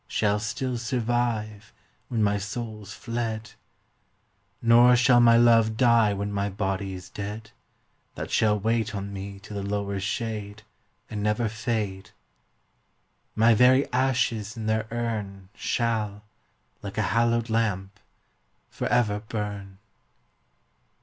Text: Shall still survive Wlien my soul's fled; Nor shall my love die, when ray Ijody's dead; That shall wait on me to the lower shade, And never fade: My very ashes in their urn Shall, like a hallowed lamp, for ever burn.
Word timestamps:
Shall 0.07 0.39
still 0.39 0.79
survive 0.79 1.71
Wlien 2.11 2.21
my 2.21 2.39
soul's 2.39 2.91
fled; 2.91 3.51
Nor 4.59 4.95
shall 4.95 5.19
my 5.19 5.37
love 5.37 5.77
die, 5.77 6.11
when 6.11 6.33
ray 6.35 6.49
Ijody's 6.49 7.07
dead; 7.07 7.51
That 8.15 8.31
shall 8.31 8.59
wait 8.59 8.95
on 8.95 9.13
me 9.13 9.37
to 9.41 9.53
the 9.53 9.61
lower 9.61 9.99
shade, 9.99 10.63
And 11.07 11.21
never 11.21 11.47
fade: 11.47 12.09
My 13.35 13.53
very 13.53 13.87
ashes 13.93 14.57
in 14.57 14.65
their 14.65 14.87
urn 14.89 15.49
Shall, 15.53 16.23
like 16.81 16.97
a 16.97 17.03
hallowed 17.13 17.51
lamp, 17.51 17.99
for 18.71 18.87
ever 18.87 19.19
burn. 19.19 19.77